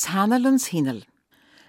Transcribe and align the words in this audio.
Das 0.00 0.12
Hanerl 0.12 0.46
und. 0.46 1.06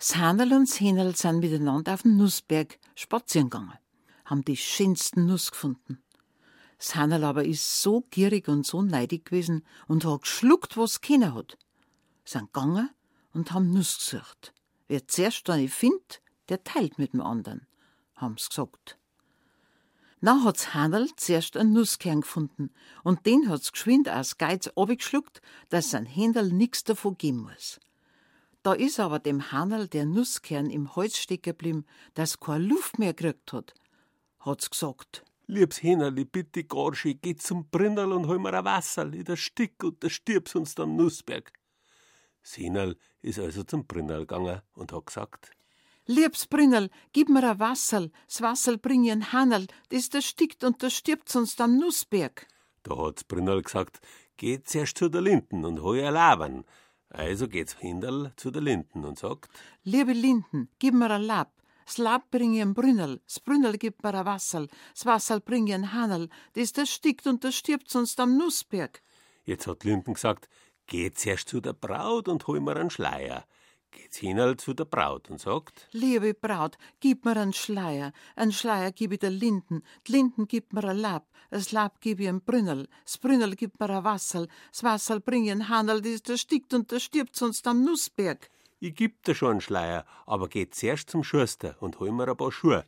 Das 0.00 0.16
Hanerl 0.16 0.52
und 0.52 0.80
Hähnerl 0.80 1.14
sind 1.14 1.38
miteinander 1.38 1.94
auf 1.94 2.02
den 2.02 2.16
Nussberg 2.16 2.76
spazieren 2.96 3.50
gegangen, 3.50 3.78
haben 4.24 4.44
die 4.44 4.56
schönsten 4.56 5.26
Nuss 5.26 5.52
gefunden. 5.52 6.02
Das 6.76 6.96
Hanerl 6.96 7.22
aber 7.22 7.44
ist 7.44 7.82
so 7.82 8.04
gierig 8.10 8.48
und 8.48 8.66
so 8.66 8.82
neidig 8.82 9.26
gewesen 9.26 9.64
und 9.86 10.04
hat 10.04 10.22
geschluckt, 10.22 10.76
was 10.76 11.00
keiner 11.00 11.34
hat. 11.34 11.56
Sind 12.24 12.52
gegangen 12.52 12.90
und 13.32 13.52
haben 13.52 13.72
Nuss 13.72 13.96
gesucht. 13.98 14.52
Wer 14.88 15.06
zuerst 15.06 15.48
eine 15.48 15.68
findet, 15.68 16.20
der 16.48 16.64
teilt 16.64 16.98
mit 16.98 17.12
dem 17.12 17.20
anderen, 17.20 17.68
haben's 18.16 18.48
gesagt. 18.48 18.98
Na 20.20 20.42
hat's 20.42 20.74
Hanerl 20.74 21.10
zuerst 21.14 21.56
einen 21.56 21.74
Nusskern 21.74 22.22
gefunden 22.22 22.72
und 23.04 23.24
den 23.24 23.48
hat's 23.48 23.70
geschwind 23.70 24.08
aus 24.08 24.36
Geiz 24.36 24.66
abgeschluckt, 24.74 25.40
dass 25.68 25.90
sein 25.90 26.06
Händel 26.06 26.52
nix 26.52 26.82
davon 26.82 27.16
geben 27.16 27.42
muss. 27.42 27.78
Da 28.66 28.72
ist 28.72 28.98
aber 28.98 29.20
dem 29.20 29.52
Hanerl 29.52 29.86
der 29.86 30.06
Nusskern 30.06 30.70
im 30.70 30.96
Hals 30.96 31.18
stecken 31.18 31.52
geblieben, 31.52 31.86
dass 32.14 32.40
keine 32.40 32.64
Luft 32.64 32.98
mehr 32.98 33.14
gekriegt 33.14 33.52
hat. 33.52 33.74
Hat's 34.40 34.68
gesagt. 34.68 35.22
Liebs 35.46 35.84
Hähnerli, 35.84 36.24
bitte 36.24 36.64
Gorschi, 36.64 37.14
geh 37.14 37.36
zum 37.36 37.68
Brinnerl 37.68 38.12
und 38.12 38.26
hol 38.26 38.40
mir 38.40 38.52
ein 38.52 38.64
Wasserl, 38.64 39.12
der 39.22 39.36
Stick 39.36 39.84
und 39.84 40.02
der 40.02 40.08
stirb's 40.08 40.56
uns 40.56 40.76
am 40.80 40.96
Nussberg. 40.96 41.52
Das 42.42 42.58
Hähnerl 42.58 42.96
ist 43.22 43.38
also 43.38 43.62
zum 43.62 43.86
Brinnerl 43.86 44.26
gegangen 44.26 44.60
und 44.74 44.92
hat 44.92 45.06
gesagt, 45.06 45.52
Liebs 46.06 46.48
Brinnerl, 46.48 46.90
gib 47.12 47.28
mir 47.28 47.48
ein 47.48 47.60
Wasserl, 47.60 48.10
das 48.26 48.42
Wasserl 48.42 48.78
bring 48.78 49.04
ich 49.04 49.12
ein 49.12 49.32
Hanerl, 49.32 49.68
das 49.90 50.08
da 50.08 50.20
stickt 50.20 50.64
und 50.64 50.82
da 50.82 50.90
stirbt 50.90 51.28
sonst 51.28 51.60
am 51.60 51.78
Nussberg. 51.78 52.48
Da 52.82 52.96
hat's 52.96 53.22
Brinnerl 53.22 53.62
gesagt, 53.62 54.00
geh 54.36 54.60
zuerst 54.60 54.98
zu 54.98 55.08
der 55.08 55.20
Linden 55.20 55.64
und 55.64 55.82
hol 55.82 55.98
ihr 55.98 56.10
Labern. 56.10 56.64
Also 57.08 57.48
geht's 57.48 57.74
Hinderl 57.74 58.32
zu 58.36 58.50
der 58.50 58.62
Linden 58.62 59.04
und 59.04 59.18
sagt, 59.18 59.48
Liebe 59.84 60.12
Linden, 60.12 60.68
gib 60.78 60.94
mir 60.94 61.10
ein 61.10 61.22
Lab, 61.22 61.52
das 61.84 61.98
Lab 61.98 62.30
bring 62.30 62.54
ich 62.54 62.62
ein 62.62 62.74
Brünnel, 62.74 63.20
das 63.26 63.40
Brünnel 63.40 63.78
gibt 63.78 64.02
mir 64.02 64.14
ein 64.14 64.26
Wasserl, 64.26 64.68
das 64.92 65.06
Wasserl 65.06 65.40
bring 65.40 65.66
ich 65.68 65.74
ein 65.74 65.92
Hanerl, 65.92 66.28
das 66.54 66.72
da 66.72 66.84
stickt 66.84 67.26
und 67.26 67.44
da 67.44 67.52
stirbt 67.52 67.88
sonst 67.88 68.18
am 68.18 68.36
Nussberg. 68.36 69.02
jetzt 69.44 69.66
hat 69.66 69.84
Linden 69.84 70.14
gesagt, 70.14 70.48
geh 70.86 71.12
zuerst 71.12 71.48
zu 71.48 71.60
der 71.60 71.74
Braut 71.74 72.28
und 72.28 72.46
hol 72.46 72.60
mir 72.60 72.76
einen 72.76 72.90
Schleier. 72.90 73.46
Geht's 73.90 74.18
Hinnerl 74.18 74.56
zu 74.56 74.74
der 74.74 74.84
Braut 74.84 75.30
und 75.30 75.40
sagt, 75.40 75.88
Liebe 75.92 76.34
Braut, 76.34 76.76
gib 77.00 77.24
mir 77.24 77.36
einen 77.36 77.52
Schleier, 77.52 78.12
einen 78.34 78.52
Schleier 78.52 78.92
gib 78.92 79.12
ich 79.12 79.20
der 79.20 79.30
Linden, 79.30 79.82
die 80.06 80.12
Linden 80.12 80.46
gibt 80.46 80.72
mir 80.72 80.84
ein 80.84 80.96
Lab, 80.98 81.26
das 81.50 81.72
Lab 81.72 82.00
gib 82.00 82.20
ich 82.20 82.28
ein 82.28 82.42
Brünnel, 82.42 82.88
das 83.04 83.18
Brünnel 83.18 83.54
gibt 83.56 83.80
mir 83.80 83.90
ein 83.90 84.04
Wasserl, 84.04 84.48
das 84.70 84.82
Wasserl 84.82 85.20
bring 85.20 85.44
ich 85.44 85.52
ein 85.52 85.68
Hanerl, 85.68 86.02
das 86.02 86.22
da 86.22 86.36
stickt 86.36 86.74
und 86.74 86.92
da 86.92 87.00
stirbt 87.00 87.36
sonst 87.36 87.66
am 87.66 87.84
Nussberg. 87.84 88.50
ich 88.80 88.94
geb 88.94 89.22
dir 89.22 89.34
schon 89.34 89.52
einen 89.52 89.60
Schleier, 89.60 90.04
aber 90.26 90.48
geh 90.48 90.68
zuerst 90.68 91.08
zum 91.10 91.24
Schuster 91.24 91.76
und 91.80 91.98
hol 91.98 92.12
mir 92.12 92.28
ein 92.28 92.36
paar 92.36 92.52
Schuhe. 92.52 92.84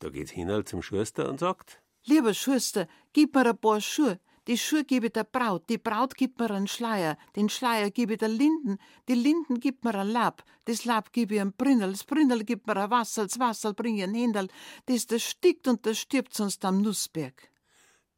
Da 0.00 0.10
geht's 0.10 0.32
Hinnerl 0.32 0.64
zum 0.64 0.82
Schuster 0.82 1.28
und 1.28 1.40
sagt, 1.40 1.80
Lieber 2.04 2.34
Schuster, 2.34 2.88
gib 3.12 3.34
mir 3.34 3.46
ein 3.46 3.56
paar 3.56 3.80
Schuhe. 3.80 4.18
Die 4.48 4.58
Schuhe 4.58 4.84
gebe 4.84 5.08
der 5.08 5.22
Braut, 5.22 5.68
die 5.68 5.78
Braut 5.78 6.16
gibt 6.16 6.40
mir 6.40 6.50
einen 6.50 6.66
Schleier, 6.66 7.16
den 7.36 7.48
Schleier 7.48 7.90
gebe 7.90 8.16
der 8.16 8.28
Linden, 8.28 8.78
die 9.08 9.14
Linden 9.14 9.60
gibt 9.60 9.84
mir 9.84 9.94
ein 9.94 10.08
Lab, 10.08 10.42
das 10.64 10.84
Lab 10.84 11.12
gebe 11.12 11.40
ein 11.40 11.52
Brünnel, 11.52 11.92
das 11.92 12.02
Brünnel 12.02 12.42
gibt 12.42 12.66
mir 12.66 12.76
ein 12.76 12.90
Wasserl, 12.90 13.28
das 13.28 13.38
Wasserl 13.38 13.74
bring 13.74 13.98
ich 13.98 14.02
ein 14.02 14.14
Händel, 14.14 14.48
das 14.86 15.06
da 15.06 15.18
stickt 15.20 15.68
und 15.68 15.86
das 15.86 15.98
stirbt 15.98 16.34
sonst 16.34 16.64
am 16.64 16.82
Nussberg. 16.82 17.52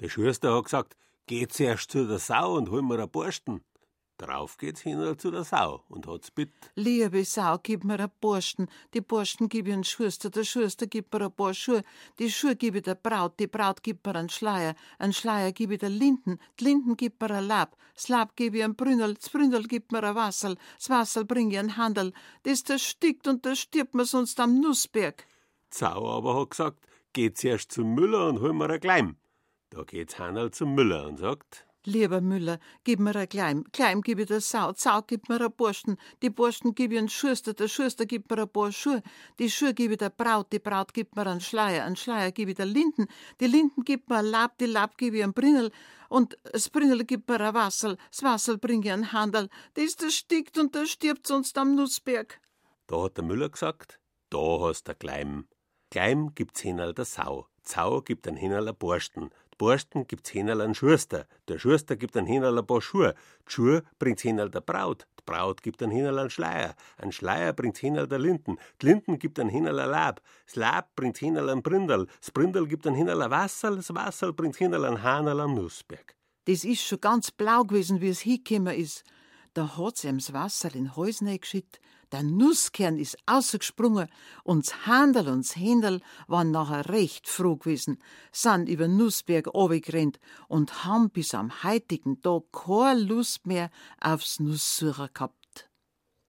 der 0.00 0.08
Schuster 0.08 0.54
hat 0.54 0.64
gesagt, 0.64 0.96
geh 1.26 1.46
zuerst 1.46 1.90
zu 1.90 2.06
der 2.06 2.18
Sau 2.18 2.56
und 2.56 2.70
hol 2.70 2.82
mir 2.82 3.00
ein 3.00 3.10
Borsten. 3.10 3.62
Drauf 4.18 4.58
geht's 4.58 4.82
Hinnerl 4.82 5.16
zu 5.16 5.32
der 5.32 5.42
Sau 5.42 5.82
und 5.88 6.06
hat's 6.06 6.30
bitt. 6.30 6.52
Liebe 6.76 7.24
Sau, 7.24 7.58
gib 7.60 7.82
mir 7.82 7.98
ein 7.98 8.10
Borsten, 8.20 8.68
die 8.92 9.00
Borsten 9.00 9.48
gib 9.48 9.66
ich 9.66 9.72
einen 9.72 9.82
Schuster, 9.82 10.30
der 10.30 10.44
Schuster 10.44 10.86
gibt 10.86 11.12
mir 11.12 11.24
ein 11.24 11.32
paar 11.32 11.52
Schuhe, 11.52 11.82
die 12.20 12.30
Schuhe 12.30 12.54
gib 12.54 12.76
ich 12.76 12.82
der 12.82 12.94
Braut, 12.94 13.40
die 13.40 13.48
Braut 13.48 13.82
gibt 13.82 14.06
mir 14.06 14.14
einen 14.14 14.28
Schleier, 14.28 14.76
einen 15.00 15.12
Schleier 15.12 15.50
gib 15.50 15.72
ich 15.72 15.80
der 15.80 15.88
Linden, 15.88 16.38
die 16.60 16.64
Linden 16.64 16.96
gibt 16.96 17.20
mir 17.20 17.32
ein 17.32 17.44
Lab, 17.44 17.76
das 17.94 18.06
Lab 18.06 18.36
gib 18.36 18.54
ich 18.54 18.62
ein 18.62 18.76
Brünnel, 18.76 19.14
das 19.14 19.30
Brünnel 19.30 19.64
gibt 19.64 19.90
mir 19.90 20.04
ein 20.04 20.14
Wasserl, 20.14 20.56
das 20.76 20.90
Wasserl 20.90 21.24
bring 21.24 21.50
ich 21.50 21.58
ein 21.58 21.76
Handel, 21.76 22.12
das 22.44 22.62
da 22.62 22.78
stickt 22.78 23.26
und 23.26 23.44
da 23.44 23.56
stirbt 23.56 23.94
mir 23.94 24.04
sonst 24.04 24.38
am 24.38 24.60
Nussberg. 24.60 25.26
Sau 25.70 26.08
aber 26.08 26.40
hat 26.40 26.50
gesagt, 26.50 26.86
geh 27.12 27.32
zuerst 27.32 27.72
zum 27.72 27.94
Müller 27.94 28.28
und 28.28 28.40
hol 28.40 28.52
mir 28.52 28.70
ein 28.70 28.78
Gleim. 28.78 29.16
Da 29.70 29.82
geht's 29.82 30.20
Hannerl 30.20 30.52
zum 30.52 30.72
Müller 30.76 31.04
und 31.08 31.18
sagt, 31.18 31.66
Lieber 31.86 32.22
Müller, 32.22 32.60
gib 32.84 32.98
mir 32.98 33.14
ein 33.14 33.28
Kleim, 33.28 33.64
Kleim 33.72 34.00
gib 34.00 34.18
ich 34.18 34.26
der 34.26 34.40
Sau, 34.40 34.72
Sau 34.74 35.02
gib 35.02 35.28
mir 35.28 35.38
ein 35.38 35.52
Borsten, 35.52 35.98
die 36.22 36.30
Borsten 36.30 36.74
gib 36.74 36.92
ich 36.92 36.98
einen 36.98 37.10
Schuster, 37.10 37.52
der 37.52 37.68
Schuster 37.68 38.06
gibt 38.06 38.30
mir 38.30 38.40
ein 38.40 38.48
paar 38.48 38.72
Schuhe, 38.72 39.02
die 39.38 39.50
Schuhe 39.50 39.74
gib 39.74 39.92
ich 39.92 39.98
der 39.98 40.08
Braut, 40.08 40.50
die 40.50 40.58
Braut 40.58 40.94
gibt 40.94 41.14
mir 41.14 41.26
einen 41.26 41.42
Schleier, 41.42 41.84
einen 41.84 41.96
Schleier 41.96 42.32
gib 42.32 42.48
ich 42.48 42.54
der 42.54 42.64
Linden, 42.64 43.06
die 43.38 43.46
Linden 43.46 43.84
gibt 43.84 44.08
mir 44.08 44.16
ein 44.16 44.24
Lab, 44.24 44.56
die 44.56 44.64
Lab 44.64 44.96
gib 44.96 45.12
ich 45.12 45.22
ein 45.22 45.34
Brünnel. 45.34 45.70
Und 46.08 46.38
das 46.44 46.70
Brünnel 46.70 47.04
gibt 47.04 47.28
mir 47.28 47.40
ein 47.40 47.54
Wasserl, 47.54 47.98
das 48.10 48.22
Wasserl 48.22 48.56
bring 48.56 48.82
ich 48.82 48.90
ein 48.90 49.12
Handel, 49.12 49.50
das 49.74 49.96
da 49.96 50.08
stickt 50.08 50.56
und 50.56 50.74
da 50.74 50.86
stirbt 50.86 51.26
sonst 51.26 51.58
am 51.58 51.74
Nussberg. 51.74 52.40
da 52.86 53.02
hat 53.02 53.18
der 53.18 53.24
Müller 53.24 53.50
gesagt, 53.50 54.00
da 54.30 54.60
hast 54.60 54.88
der 54.88 54.94
Gleim. 54.94 55.48
Gleim 55.90 56.34
gibt's 56.34 56.60
Hinnerl 56.60 56.94
der 56.94 57.04
Sau. 57.04 57.46
Sau 57.62 58.00
gibt 58.02 58.26
ein 58.26 58.36
Hinnerl 58.36 58.68
ein 58.68 58.76
Borsten. 58.76 59.30
Die 59.54 59.58
Borsten 59.58 60.04
gibt's 60.08 60.30
Hinnerl 60.30 60.62
einen 60.62 60.74
Schuster. 60.74 61.28
Der 61.46 61.60
Schuster 61.60 61.94
gibt 61.94 62.16
ein 62.16 62.26
Hinnerl 62.26 62.58
ein 62.58 62.66
paar 62.66 62.82
Schuhe. 62.82 63.14
Die 63.46 63.52
Schuhe 63.52 63.84
bringt's 64.00 64.22
Hinnerl 64.22 64.50
der 64.50 64.62
Braut. 64.62 65.06
Die 65.20 65.22
Braut 65.24 65.62
gibt 65.62 65.80
ein 65.80 65.92
Hinnerl 65.92 66.18
einen 66.18 66.30
Schleier. 66.30 66.74
Ein 66.98 67.12
Schleier 67.12 67.52
bringt's 67.52 67.78
Hinnerl 67.78 68.08
der 68.08 68.18
Linden. 68.18 68.56
Die 68.82 68.86
Linden 68.86 69.16
gibt 69.16 69.38
ein 69.38 69.48
Hinnerl 69.48 69.78
ein 69.78 69.90
Lab. 69.90 70.20
Das 70.46 70.56
Lab 70.56 70.96
bringt 70.96 71.18
Hinnerl 71.18 71.50
ein 71.50 71.62
Brindel. 71.62 72.08
Das 72.18 72.32
Brindel 72.32 72.66
gibt 72.66 72.84
ein 72.88 72.94
Hinnerl 72.94 73.22
ein 73.22 73.30
Wasserl. 73.30 73.76
Das 73.76 73.94
Wasserl 73.94 74.32
bringt 74.32 74.56
Hinnerl 74.56 74.86
ein 74.86 75.00
Hanerl 75.04 75.38
am 75.38 75.54
Nussberg. 75.54 76.16
Das 76.46 76.64
ist 76.64 76.82
schon 76.82 77.00
ganz 77.00 77.30
blau 77.30 77.62
gewesen, 77.62 78.00
wie 78.00 78.08
es 78.08 78.22
hingekommen 78.22 78.74
ist. 78.74 79.04
Da 79.52 79.76
hat's 79.78 80.02
ihm 80.02 80.18
das 80.18 80.32
Wasser 80.32 80.74
in 80.74 80.90
den 80.92 81.40
geschüttet, 81.40 81.80
der 82.14 82.22
Nusskern 82.22 82.96
ist 82.96 83.18
ausgesprungen 83.26 84.06
und 84.44 84.68
das 84.68 84.86
Handel 84.86 85.26
und 85.26 85.56
Händel 85.56 86.00
waren 86.28 86.52
nachher 86.52 86.88
recht 86.88 87.28
froh 87.28 87.56
gewesen, 87.56 87.98
sind 88.30 88.68
über 88.68 88.86
Nussberg 88.86 89.48
runtergerannt 89.52 90.20
und 90.46 90.84
haben 90.84 91.10
bis 91.10 91.34
am 91.34 91.64
heutigen 91.64 92.20
Tag 92.20 92.44
keine 92.52 93.00
Lust 93.00 93.48
mehr 93.48 93.68
aufs 94.00 94.38
Nusssucher 94.38 95.08
gehabt. 95.12 95.43